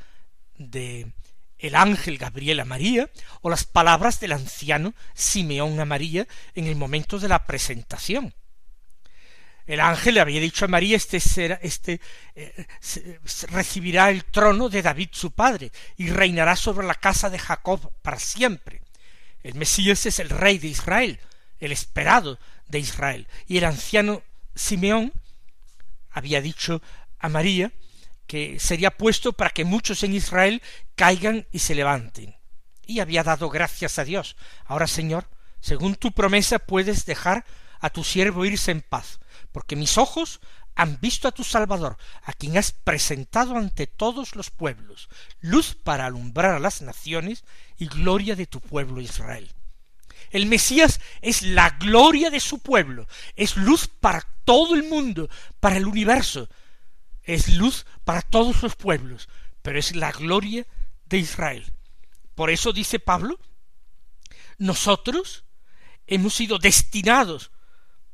de 0.58 1.14
el 1.60 1.76
ángel 1.76 2.18
Gabriel 2.18 2.60
a 2.60 2.66
María 2.66 3.08
o 3.42 3.52
las 3.52 3.66
palabras 3.66 4.20
del 4.20 4.32
anciano 4.32 4.96
Simeón 5.14 5.80
a 5.80 5.86
María 5.86 6.28
en 6.56 6.66
el 6.66 6.76
momento 6.76 7.20
de 7.20 7.28
la 7.28 7.46
presentación. 7.46 8.34
El 9.68 9.80
ángel 9.80 10.16
le 10.16 10.22
había 10.22 10.42
dicho 10.42 10.66
a 10.66 10.68
María, 10.68 10.98
este, 10.98 11.20
será, 11.20 11.60
este 11.62 12.02
eh, 12.34 12.66
recibirá 13.50 14.10
el 14.10 14.26
trono 14.26 14.70
de 14.70 14.82
David 14.82 15.10
su 15.12 15.34
padre 15.34 15.72
y 15.98 16.10
reinará 16.10 16.56
sobre 16.56 16.88
la 16.88 16.96
casa 16.96 17.30
de 17.30 17.38
Jacob 17.38 17.94
para 18.02 18.18
siempre. 18.18 18.82
El 19.44 19.54
Mesías 19.54 20.08
es 20.08 20.18
el 20.18 20.30
rey 20.30 20.58
de 20.58 20.70
Israel, 20.70 21.20
el 21.60 21.72
esperado 21.72 22.40
de 22.72 22.80
Israel. 22.80 23.28
Y 23.48 23.58
el 23.58 23.66
anciano 23.66 24.24
Simeón 24.56 25.14
había 26.10 26.42
dicho 26.42 26.82
a 27.20 27.30
María 27.30 27.72
que 28.26 28.60
sería 28.60 28.92
puesto 28.92 29.34
para 29.34 29.50
que 29.50 29.66
muchos 29.66 30.04
en 30.04 30.14
Israel 30.14 30.62
caigan 30.96 31.46
y 31.52 31.60
se 31.60 31.76
levanten. 31.76 32.36
Y 32.86 33.00
había 33.00 33.24
dado 33.24 33.50
gracias 33.50 34.00
a 34.00 34.06
Dios. 34.06 34.36
Ahora, 34.66 34.88
Señor, 34.88 35.28
según 35.60 35.96
tu 35.96 36.12
promesa 36.14 36.60
puedes 36.60 37.06
dejar 37.06 37.46
a 37.80 37.90
tu 37.90 38.04
siervo 38.04 38.46
irse 38.46 38.72
en 38.72 38.82
paz, 38.82 39.20
porque 39.52 39.76
mis 39.76 39.98
ojos 39.98 40.40
han 40.76 41.00
visto 41.02 41.28
a 41.28 41.32
tu 41.32 41.44
Salvador, 41.44 41.98
a 42.24 42.34
quien 42.34 42.58
has 42.58 42.72
presentado 42.72 43.58
ante 43.58 43.88
todos 43.88 44.36
los 44.36 44.50
pueblos, 44.50 45.10
luz 45.42 45.76
para 45.76 46.06
alumbrar 46.06 46.56
a 46.56 46.60
las 46.60 46.82
naciones 46.82 47.44
y 47.78 47.88
gloria 47.88 48.36
de 48.36 48.48
tu 48.48 48.62
pueblo 48.62 49.02
Israel. 49.02 49.52
El 50.32 50.46
Mesías 50.46 51.00
es 51.22 51.42
la 51.42 51.72
gloria 51.72 52.30
de 52.30 52.40
su 52.40 52.60
pueblo, 52.60 53.08
es 53.36 53.58
luz 53.58 53.88
para 53.88 54.22
todo 54.46 54.76
el 54.76 54.84
mundo, 54.84 55.30
para 55.60 55.78
el 55.78 55.86
universo, 55.86 56.50
es 57.24 57.50
luz 57.56 57.86
para 58.04 58.22
todos 58.22 58.64
los 58.64 58.76
pueblos, 58.76 59.30
pero 59.62 59.78
es 59.78 59.96
la 59.96 60.12
gloria 60.12 60.66
de 61.06 61.18
Israel. 61.18 61.72
Por 62.34 62.50
eso 62.50 62.72
dice 62.72 63.00
Pablo, 63.00 63.40
nosotros 64.58 65.44
hemos 66.08 66.34
sido 66.34 66.58
destinados 66.58 67.52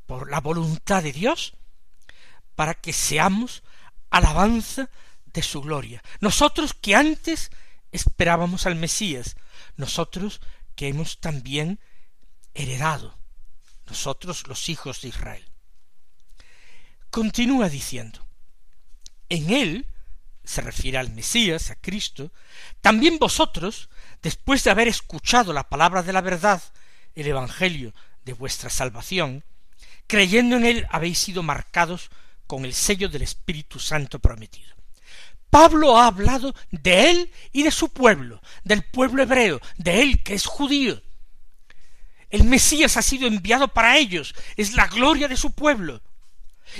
por 0.06 0.30
la 0.30 0.40
voluntad 0.40 1.02
de 1.02 1.12
Dios 1.12 1.54
para 2.54 2.74
que 2.74 2.92
seamos 2.92 3.62
alabanza 4.10 4.90
de 5.26 5.42
su 5.42 5.60
gloria. 5.60 6.02
Nosotros 6.20 6.74
que 6.74 6.96
antes 6.96 7.50
esperábamos 7.92 8.66
al 8.66 8.74
Mesías, 8.74 9.36
nosotros 9.76 10.40
que 10.74 10.88
hemos 10.88 11.20
también 11.20 11.78
heredado, 12.58 13.16
nosotros 13.86 14.46
los 14.46 14.68
hijos 14.68 15.00
de 15.00 15.08
Israel. 15.08 15.44
Continúa 17.10 17.68
diciendo, 17.68 18.26
en 19.28 19.50
él, 19.50 19.86
se 20.44 20.60
refiere 20.60 20.98
al 20.98 21.10
Mesías, 21.10 21.70
a 21.70 21.76
Cristo, 21.76 22.32
también 22.80 23.18
vosotros, 23.18 23.88
después 24.22 24.64
de 24.64 24.70
haber 24.70 24.88
escuchado 24.88 25.52
la 25.52 25.68
palabra 25.68 26.02
de 26.02 26.12
la 26.12 26.20
verdad, 26.20 26.62
el 27.14 27.26
Evangelio 27.26 27.94
de 28.24 28.32
vuestra 28.32 28.70
salvación, 28.70 29.44
creyendo 30.06 30.56
en 30.56 30.64
él 30.64 30.86
habéis 30.90 31.18
sido 31.18 31.42
marcados 31.42 32.10
con 32.46 32.64
el 32.64 32.74
sello 32.74 33.08
del 33.08 33.22
Espíritu 33.22 33.78
Santo 33.78 34.18
prometido. 34.18 34.74
Pablo 35.50 35.98
ha 35.98 36.06
hablado 36.06 36.54
de 36.70 37.10
él 37.10 37.32
y 37.52 37.62
de 37.62 37.70
su 37.70 37.90
pueblo, 37.90 38.40
del 38.64 38.82
pueblo 38.82 39.22
hebreo, 39.22 39.60
de 39.76 40.02
él 40.02 40.22
que 40.22 40.34
es 40.34 40.46
judío. 40.46 41.00
El 42.30 42.44
Mesías 42.44 42.96
ha 42.96 43.02
sido 43.02 43.26
enviado 43.26 43.68
para 43.68 43.96
ellos, 43.96 44.34
es 44.56 44.74
la 44.74 44.86
gloria 44.86 45.28
de 45.28 45.36
su 45.36 45.52
pueblo. 45.52 46.02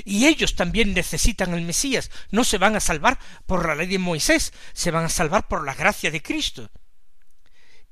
Y 0.05 0.27
ellos 0.27 0.55
también 0.55 0.93
necesitan 0.93 1.55
el 1.55 1.63
Mesías, 1.63 2.11
no 2.31 2.45
se 2.45 2.59
van 2.59 2.77
a 2.77 2.81
salvar 2.81 3.19
por 3.47 3.67
la 3.67 3.75
ley 3.75 3.87
de 3.87 3.99
Moisés, 3.99 4.53
se 4.75 4.91
van 4.91 5.05
a 5.05 5.09
salvar 5.09 5.49
por 5.49 5.65
la 5.65 5.75
gracia 5.75 6.11
de 6.11 6.23
Cristo. 6.23 6.71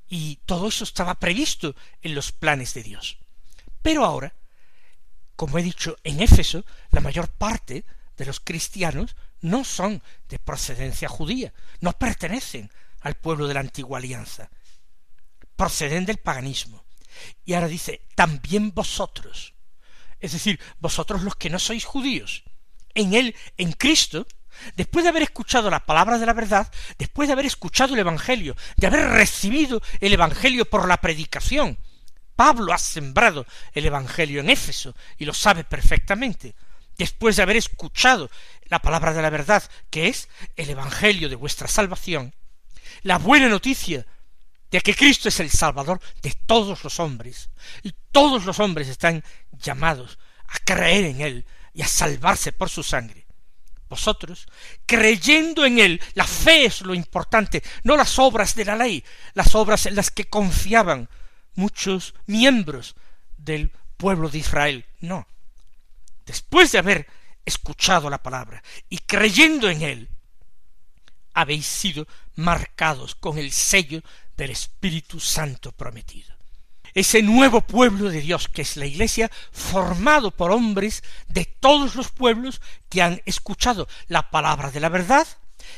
Y 0.07 0.37
todo 0.45 0.67
eso 0.67 0.83
estaba 0.83 1.15
previsto 1.15 1.75
en 2.01 2.15
los 2.15 2.31
planes 2.31 2.73
de 2.73 2.83
Dios. 2.83 3.17
Pero 3.81 4.05
ahora, 4.05 4.35
como 5.35 5.57
he 5.57 5.63
dicho, 5.63 5.97
en 6.03 6.21
Éfeso, 6.21 6.63
la 6.91 7.01
mayor 7.01 7.29
parte 7.29 7.85
de 8.15 8.25
los 8.25 8.39
cristianos 8.39 9.15
no 9.41 9.63
son 9.63 10.01
de 10.29 10.39
procedencia 10.39 11.09
judía, 11.09 11.53
no 11.81 11.93
pertenecen 11.93 12.71
al 13.01 13.15
pueblo 13.15 13.47
de 13.47 13.53
la 13.53 13.59
antigua 13.59 13.99
alianza, 13.99 14.49
proceden 15.55 16.05
del 16.05 16.17
paganismo. 16.17 16.86
Y 17.45 17.53
ahora 17.53 17.67
dice, 17.67 18.01
también 18.15 18.73
vosotros, 18.73 19.53
es 20.19 20.31
decir, 20.31 20.59
vosotros 20.79 21.23
los 21.23 21.35
que 21.35 21.49
no 21.49 21.59
sois 21.59 21.85
judíos, 21.85 22.43
en 22.93 23.13
él, 23.13 23.35
en 23.57 23.71
Cristo, 23.73 24.25
después 24.75 25.03
de 25.03 25.09
haber 25.09 25.23
escuchado 25.23 25.69
la 25.69 25.85
palabra 25.85 26.17
de 26.17 26.25
la 26.25 26.33
verdad, 26.33 26.71
después 26.97 27.27
de 27.27 27.33
haber 27.33 27.45
escuchado 27.45 27.93
el 27.93 27.99
Evangelio, 27.99 28.55
de 28.75 28.87
haber 28.87 29.07
recibido 29.09 29.81
el 29.99 30.13
Evangelio 30.13 30.65
por 30.65 30.87
la 30.87 30.97
predicación, 30.97 31.77
Pablo 32.35 32.71
ha 32.73 32.77
sembrado 32.77 33.45
el 33.73 33.85
Evangelio 33.85 34.41
en 34.41 34.49
Éfeso 34.49 34.95
y 35.17 35.25
lo 35.25 35.33
sabe 35.33 35.63
perfectamente. 35.63 36.55
Después 36.97 37.35
de 37.35 37.43
haber 37.43 37.57
escuchado 37.57 38.29
la 38.65 38.79
palabra 38.79 39.13
de 39.13 39.21
la 39.21 39.29
verdad, 39.29 39.63
que 39.89 40.07
es 40.07 40.29
el 40.55 40.69
Evangelio 40.69 41.29
de 41.29 41.35
vuestra 41.35 41.67
salvación, 41.67 42.33
la 43.03 43.17
buena 43.17 43.49
noticia 43.49 44.05
de 44.71 44.81
que 44.81 44.95
Cristo 44.95 45.29
es 45.29 45.39
el 45.39 45.49
Salvador 45.49 45.99
de 46.21 46.33
todos 46.45 46.83
los 46.83 46.99
hombres, 46.99 47.49
y 47.83 47.93
todos 48.11 48.45
los 48.45 48.59
hombres 48.59 48.87
están 48.87 49.23
llamados 49.51 50.19
a 50.47 50.59
creer 50.59 51.05
en 51.05 51.21
Él 51.21 51.45
y 51.73 51.81
a 51.81 51.87
salvarse 51.87 52.51
por 52.51 52.69
su 52.69 52.83
sangre. 52.83 53.25
Vosotros, 53.89 54.47
creyendo 54.85 55.65
en 55.65 55.79
Él, 55.79 56.01
la 56.13 56.25
fe 56.25 56.65
es 56.65 56.81
lo 56.81 56.93
importante, 56.93 57.63
no 57.83 57.95
las 57.95 58.19
obras 58.19 58.53
de 58.55 58.65
la 58.65 58.75
ley, 58.75 59.03
las 59.33 59.55
obras 59.55 59.85
en 59.85 59.95
las 59.95 60.11
que 60.11 60.25
confiaban 60.25 61.09
muchos 61.55 62.13
miembros 62.25 62.95
del 63.37 63.71
pueblo 63.95 64.29
de 64.29 64.39
Israel, 64.39 64.85
no. 64.99 65.27
Después 66.25 66.71
de 66.73 66.79
haber 66.79 67.07
escuchado 67.45 68.09
la 68.09 68.21
palabra 68.21 68.61
y 68.89 68.97
creyendo 68.99 69.69
en 69.69 69.81
Él, 69.81 70.09
habéis 71.33 71.65
sido 71.65 72.07
marcados 72.35 73.15
con 73.15 73.37
el 73.37 73.51
sello 73.51 74.01
del 74.37 74.51
Espíritu 74.51 75.19
Santo 75.19 75.71
prometido. 75.71 76.35
Ese 76.93 77.21
nuevo 77.21 77.61
pueblo 77.61 78.09
de 78.09 78.21
Dios 78.21 78.47
que 78.47 78.61
es 78.61 78.77
la 78.77 78.85
Iglesia, 78.85 79.29
formado 79.51 80.31
por 80.31 80.51
hombres 80.51 81.03
de 81.27 81.45
todos 81.45 81.95
los 81.95 82.09
pueblos 82.09 82.61
que 82.89 83.01
han 83.01 83.21
escuchado 83.25 83.87
la 84.07 84.31
palabra 84.31 84.71
de 84.71 84.79
la 84.79 84.89
verdad, 84.89 85.27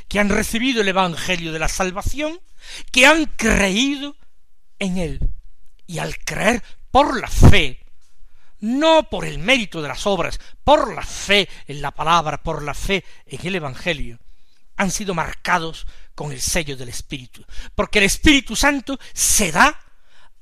que 0.07 0.19
han 0.19 0.29
recibido 0.29 0.81
el 0.81 0.87
Evangelio 0.87 1.51
de 1.51 1.59
la 1.59 1.67
salvación, 1.67 2.39
que 2.91 3.05
han 3.05 3.25
creído 3.25 4.15
en 4.77 4.97
él. 4.97 5.19
Y 5.87 5.99
al 5.99 6.17
creer 6.19 6.63
por 6.91 7.19
la 7.19 7.27
fe, 7.27 7.85
no 8.59 9.09
por 9.09 9.25
el 9.25 9.39
mérito 9.39 9.81
de 9.81 9.87
las 9.87 10.05
obras, 10.05 10.39
por 10.63 10.93
la 10.93 11.03
fe 11.03 11.49
en 11.67 11.81
la 11.81 11.91
palabra, 11.91 12.41
por 12.41 12.63
la 12.63 12.73
fe 12.73 13.03
en 13.25 13.45
el 13.47 13.55
Evangelio, 13.55 14.19
han 14.77 14.91
sido 14.91 15.13
marcados 15.13 15.87
con 16.19 16.33
el 16.33 16.41
sello 16.41 16.75
del 16.75 16.89
Espíritu, 16.89 17.45
porque 17.73 17.99
el 17.99 18.03
Espíritu 18.03 18.53
Santo 18.53 18.99
se 19.13 19.53
da 19.53 19.73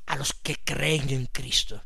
a 0.07 0.15
los 0.15 0.33
que 0.33 0.55
creen 0.55 1.07
en 1.11 1.27
Cristo. 1.27 1.79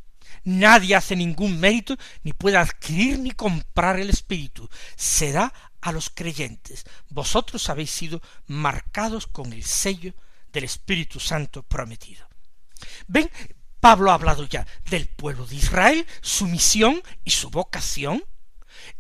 Nadie 0.46 0.96
hace 0.96 1.14
ningún 1.14 1.60
mérito, 1.60 1.98
ni 2.24 2.32
puede 2.32 2.56
adquirir 2.56 3.20
ni 3.20 3.32
comprar 3.32 4.00
el 4.00 4.10
Espíritu. 4.10 4.70
Se 4.96 5.34
da 5.34 5.54
a 5.82 5.92
los 5.92 6.10
creyentes. 6.10 6.86
Vosotros 7.10 7.68
habéis 7.68 7.92
sido 7.92 8.22
marcados 8.48 9.28
con 9.28 9.52
el 9.52 9.66
sello 9.66 10.14
del 10.54 10.64
Espíritu 10.64 11.20
Santo 11.20 11.62
prometido. 11.62 12.26
Ven, 13.08 13.30
Pablo 13.82 14.12
ha 14.12 14.14
hablado 14.14 14.46
ya 14.46 14.66
del 14.90 15.08
pueblo 15.08 15.46
de 15.46 15.56
Israel, 15.56 16.08
su 16.22 16.48
misión 16.48 17.04
y 17.26 17.32
su 17.32 17.50
vocación, 17.50 18.24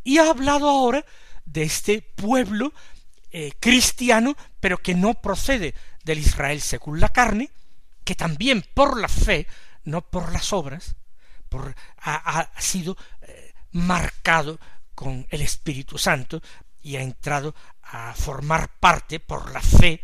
y 0.03 0.17
ha 0.17 0.29
hablado 0.29 0.69
ahora 0.69 1.05
de 1.45 1.63
este 1.63 2.01
pueblo 2.01 2.73
eh, 3.33 3.53
cristiano, 3.59 4.35
pero 4.59 4.77
que 4.77 4.93
no 4.93 5.13
procede 5.13 5.73
del 6.03 6.19
Israel 6.19 6.59
según 6.59 6.99
la 6.99 7.09
carne, 7.09 7.49
que 8.03 8.13
también 8.13 8.65
por 8.73 8.99
la 8.99 9.07
fe, 9.07 9.47
no 9.85 10.01
por 10.01 10.33
las 10.33 10.51
obras, 10.51 10.95
ha, 11.97 12.49
sido 12.59 12.97
eh, 13.21 13.53
marcado 13.71 14.59
con 14.95 15.25
el 15.29 15.41
Espíritu 15.41 15.97
Santo 15.97 16.41
y 16.81 16.97
ha 16.97 17.01
entrado 17.01 17.55
a 17.83 18.13
formar 18.13 18.69
parte 18.79 19.21
por 19.21 19.51
la 19.51 19.61
fe 19.61 20.01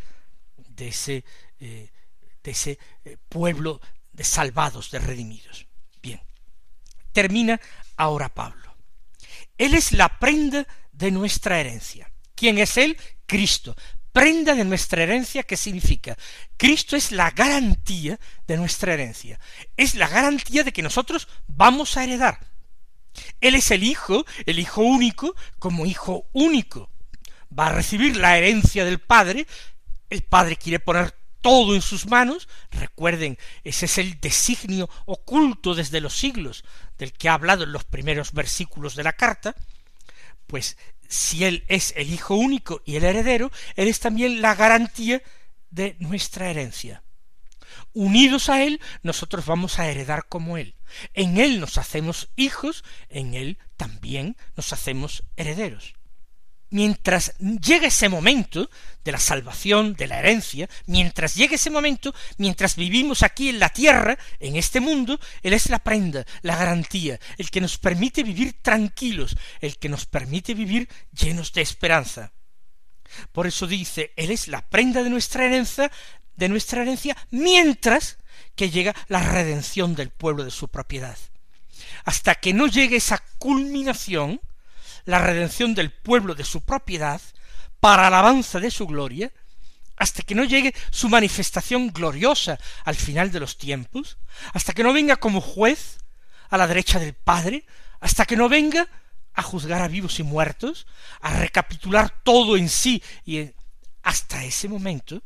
de 0.57 0.87
ese, 0.87 1.25
eh, 1.59 1.91
de 2.43 2.51
ese 2.51 2.79
pueblo 3.27 3.81
de 4.13 4.23
salvados, 4.23 4.89
de 4.91 4.99
redimidos. 4.99 5.67
Bien, 6.01 6.21
termina 7.11 7.59
ahora 7.97 8.29
Pablo. 8.29 8.73
Él 9.57 9.73
es 9.73 9.91
la 9.91 10.19
prenda 10.19 10.65
de 10.93 11.11
nuestra 11.11 11.59
herencia. 11.59 12.09
¿Quién 12.35 12.59
es 12.59 12.77
Él? 12.77 12.97
Cristo. 13.27 13.75
Prenda 14.11 14.55
de 14.55 14.65
nuestra 14.65 15.03
herencia, 15.03 15.43
¿qué 15.43 15.55
significa? 15.55 16.17
Cristo 16.57 16.95
es 16.95 17.11
la 17.11 17.29
garantía 17.29 18.19
de 18.47 18.57
nuestra 18.57 18.95
herencia. 18.95 19.39
Es 19.75 19.93
la 19.93 20.07
garantía 20.07 20.63
de 20.63 20.73
que 20.73 20.81
nosotros 20.81 21.27
vamos 21.45 21.95
a 21.97 22.03
heredar. 22.03 22.39
Él 23.41 23.53
es 23.53 23.69
el 23.69 23.83
Hijo, 23.83 24.25
el 24.47 24.57
Hijo 24.57 24.81
único, 24.81 25.35
como 25.59 25.85
Hijo 25.85 26.25
único. 26.33 26.89
Va 27.57 27.67
a 27.67 27.73
recibir 27.73 28.17
la 28.17 28.37
herencia 28.37 28.85
del 28.85 28.99
Padre. 28.99 29.45
El 30.09 30.23
Padre 30.23 30.55
quiere 30.55 30.79
poner 30.79 31.13
todo 31.41 31.75
en 31.75 31.81
sus 31.81 32.07
manos. 32.07 32.47
Recuerden, 32.71 33.37
ese 33.63 33.85
es 33.85 33.97
el 33.99 34.19
designio 34.19 34.89
oculto 35.05 35.75
desde 35.75 36.01
los 36.01 36.17
siglos 36.17 36.63
del 36.97 37.13
que 37.13 37.29
ha 37.29 37.33
hablado 37.33 37.63
en 37.63 37.71
los 37.71 37.83
primeros 37.83 38.33
versículos 38.33 38.95
de 38.95 39.03
la 39.03 39.13
carta. 39.13 39.55
Pues 40.47 40.77
si 41.09 41.45
Él 41.45 41.63
es 41.67 41.93
el 41.97 42.11
Hijo 42.13 42.35
único 42.35 42.81
y 42.85 42.95
el 42.95 43.03
heredero, 43.03 43.51
Él 43.75 43.87
es 43.87 43.99
también 43.99 44.41
la 44.41 44.55
garantía 44.55 45.21
de 45.69 45.95
nuestra 45.99 46.49
herencia. 46.49 47.03
Unidos 47.93 48.49
a 48.49 48.63
Él, 48.63 48.79
nosotros 49.03 49.45
vamos 49.45 49.79
a 49.79 49.89
heredar 49.89 50.27
como 50.27 50.57
Él. 50.57 50.75
En 51.13 51.37
Él 51.37 51.59
nos 51.59 51.77
hacemos 51.77 52.29
hijos, 52.35 52.83
en 53.09 53.33
Él 53.33 53.57
también 53.75 54.37
nos 54.55 54.71
hacemos 54.73 55.23
herederos 55.35 55.96
mientras 56.69 57.35
llegue 57.37 57.87
ese 57.87 58.09
momento 58.09 58.69
de 59.03 59.11
la 59.11 59.19
salvación, 59.19 59.93
de 59.95 60.07
la 60.07 60.19
herencia, 60.19 60.69
mientras 60.85 61.35
llegue 61.35 61.55
ese 61.55 61.69
momento, 61.69 62.13
mientras 62.37 62.75
vivimos 62.75 63.23
aquí 63.23 63.49
en 63.49 63.59
la 63.59 63.69
tierra, 63.69 64.17
en 64.39 64.55
este 64.55 64.79
mundo, 64.79 65.19
Él 65.43 65.53
es 65.53 65.69
la 65.69 65.79
prenda, 65.79 66.25
la 66.41 66.55
garantía, 66.55 67.19
el 67.37 67.49
que 67.49 67.61
nos 67.61 67.77
permite 67.77 68.23
vivir 68.23 68.61
tranquilos, 68.61 69.37
el 69.61 69.77
que 69.77 69.89
nos 69.89 70.05
permite 70.05 70.53
vivir 70.53 70.89
llenos 71.11 71.53
de 71.53 71.61
esperanza. 71.61 72.33
Por 73.31 73.47
eso 73.47 73.67
dice, 73.67 74.11
Él 74.15 74.31
es 74.31 74.47
la 74.47 74.61
prenda 74.67 75.03
de 75.03 75.09
nuestra 75.09 75.45
herencia, 75.45 75.91
de 76.35 76.49
nuestra 76.49 76.81
herencia, 76.81 77.15
mientras 77.31 78.17
que 78.55 78.69
llega 78.69 78.95
la 79.07 79.19
redención 79.19 79.95
del 79.95 80.09
pueblo 80.09 80.43
de 80.43 80.51
su 80.51 80.67
propiedad. 80.67 81.17
Hasta 82.03 82.35
que 82.35 82.53
no 82.53 82.67
llegue 82.67 82.97
esa 82.97 83.23
culminación, 83.37 84.41
la 85.07 85.19
redención 85.19 85.73
del 85.73 85.89
pueblo 85.89 86.35
de 86.35 86.43
su 86.43 86.61
propiedad, 86.61 87.21
para 87.79 88.07
alabanza 88.07 88.59
de 88.59 88.69
su 88.69 88.85
gloria, 88.85 89.31
hasta 89.95 90.21
que 90.21 90.35
no 90.35 90.43
llegue 90.43 90.75
su 90.91 91.07
manifestación 91.07 91.93
gloriosa 91.93 92.59
al 92.83 92.95
final 92.95 93.31
de 93.31 93.39
los 93.39 93.57
tiempos, 93.57 94.17
hasta 94.53 94.73
que 94.73 94.83
no 94.83 94.91
venga 94.91 95.15
como 95.15 95.39
juez 95.39 95.99
a 96.49 96.57
la 96.57 96.67
derecha 96.67 96.99
del 96.99 97.13
Padre, 97.13 97.65
hasta 98.01 98.25
que 98.25 98.35
no 98.35 98.49
venga 98.49 98.85
a 99.33 99.43
juzgar 99.43 99.81
a 99.81 99.87
vivos 99.87 100.19
y 100.19 100.23
muertos, 100.23 100.85
a 101.21 101.33
recapitular 101.33 102.13
todo 102.23 102.57
en 102.57 102.67
sí, 102.67 103.01
y 103.25 103.51
hasta 104.03 104.43
ese 104.43 104.67
momento 104.67 105.23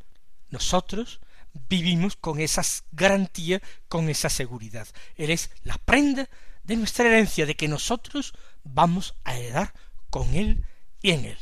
nosotros 0.52 1.22
vivimos 1.70 2.16
con 2.18 2.40
esa 2.40 2.62
garantía, 2.92 3.60
con 3.88 4.10
esa 4.10 4.30
seguridad. 4.30 4.88
Él 5.16 5.32
es 5.32 5.50
la 5.64 5.80
prenda 5.80 6.30
de 6.72 6.78
nuestra 6.78 7.06
herencia, 7.08 7.46
de 7.46 7.56
que 7.56 7.68
nosotros 7.68 8.34
vamos 8.64 9.14
a 9.26 9.36
heredar 9.36 9.74
con 10.10 10.34
él 10.34 10.66
y 11.02 11.12
en 11.12 11.26
él. 11.26 11.38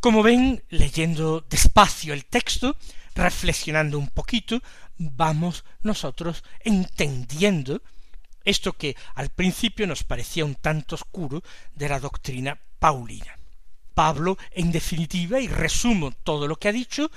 Como 0.00 0.22
ven, 0.22 0.64
leyendo 0.70 1.42
despacio 1.42 2.14
el 2.14 2.24
texto, 2.24 2.76
reflexionando 3.14 3.98
un 3.98 4.08
poquito, 4.08 4.62
vamos 4.96 5.64
nosotros 5.82 6.42
entendiendo 6.60 7.82
esto 8.44 8.72
que 8.72 8.96
al 9.14 9.28
principio 9.28 9.86
nos 9.86 10.04
parecía 10.04 10.46
un 10.46 10.54
tanto 10.54 10.94
oscuro 10.94 11.42
de 11.74 11.88
la 11.90 12.00
doctrina 12.00 12.58
paulina. 12.78 13.36
Pablo, 13.92 14.38
en 14.52 14.72
definitiva, 14.72 15.38
y 15.38 15.48
resumo 15.48 16.12
todo 16.12 16.48
lo 16.48 16.56
que 16.56 16.68
ha 16.68 16.72
dicho, 16.72 17.10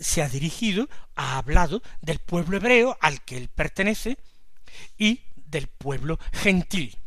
se 0.00 0.22
ha 0.22 0.30
dirigido, 0.30 0.88
ha 1.14 1.36
hablado 1.36 1.82
del 2.00 2.20
pueblo 2.20 2.56
hebreo 2.56 2.96
al 3.02 3.22
que 3.22 3.36
él 3.36 3.48
pertenece 3.48 4.16
y 4.96 5.20
del 5.52 5.68
pueblo 5.68 6.18
gentil. 6.32 6.98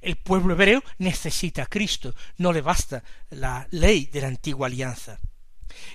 El 0.00 0.16
pueblo 0.16 0.54
hebreo 0.54 0.84
necesita 0.98 1.64
a 1.64 1.66
Cristo, 1.66 2.14
no 2.36 2.52
le 2.52 2.60
basta 2.60 3.02
la 3.30 3.66
ley 3.70 4.06
de 4.06 4.20
la 4.20 4.28
antigua 4.28 4.68
alianza. 4.68 5.18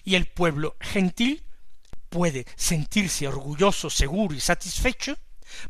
Y 0.03 0.15
el 0.15 0.25
pueblo 0.25 0.75
gentil 0.81 1.43
puede 2.09 2.45
sentirse 2.55 3.27
orgulloso, 3.27 3.89
seguro 3.89 4.35
y 4.35 4.39
satisfecho, 4.39 5.17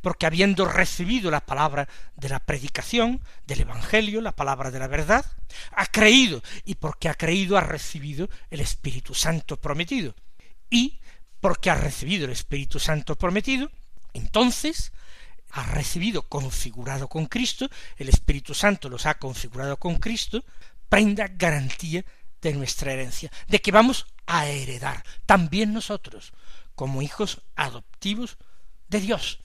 porque 0.02 0.26
habiendo 0.26 0.66
recibido 0.66 1.30
la 1.30 1.46
palabra 1.46 1.90
de 2.16 2.30
la 2.30 2.40
predicación, 2.40 3.22
del 3.46 3.62
Evangelio, 3.62 4.22
la 4.22 4.36
palabra 4.36 4.72
de 4.72 4.80
la 4.80 4.88
verdad, 4.88 5.26
ha 5.72 5.86
creído, 5.88 6.42
y 6.64 6.76
porque 6.76 7.10
ha 7.10 7.16
creído 7.16 7.58
ha 7.58 7.62
recibido 7.62 8.30
el 8.50 8.62
Espíritu 8.62 9.14
Santo 9.14 9.60
prometido. 9.60 10.16
Y 10.70 11.02
porque 11.42 11.70
ha 11.70 11.76
recibido 11.76 12.26
el 12.26 12.32
Espíritu 12.32 12.80
Santo 12.80 13.18
prometido, 13.18 13.70
entonces 14.14 14.94
ha 15.54 15.64
recibido 15.68 16.24
configurado 16.24 17.08
con 17.08 17.28
Cristo, 17.28 17.70
el 17.98 18.10
Espíritu 18.10 18.56
Santo 18.56 18.90
los 18.90 19.06
ha 19.06 19.20
configurado 19.20 19.78
con 19.78 19.98
Cristo, 19.98 20.44
prenda 20.90 21.28
garantía 21.28 22.04
de 22.42 22.54
nuestra 22.54 22.92
herencia, 22.92 23.32
de 23.48 23.62
que 23.62 23.72
vamos 23.72 24.08
a 24.26 24.48
heredar 24.48 25.04
también 25.28 25.72
nosotros, 25.72 26.34
como 26.74 27.04
hijos 27.04 27.42
adoptivos 27.56 28.38
de 28.90 29.00
Dios. 29.00 29.40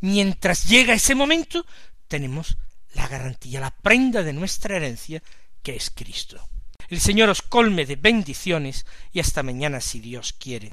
Mientras 0.00 0.68
llega 0.68 0.94
ese 0.94 1.14
momento, 1.14 1.64
tenemos 2.08 2.56
la 2.94 3.06
garantía, 3.06 3.60
la 3.60 3.70
prenda 3.70 4.24
de 4.24 4.32
nuestra 4.32 4.76
herencia, 4.76 5.22
que 5.62 5.76
es 5.76 5.90
Cristo. 5.90 6.48
El 6.88 7.00
Señor 7.00 7.30
os 7.30 7.42
colme 7.42 7.86
de 7.86 7.94
bendiciones 7.94 8.86
y 9.12 9.20
hasta 9.20 9.44
mañana 9.44 9.80
si 9.80 10.00
Dios 10.00 10.32
quiere. 10.32 10.72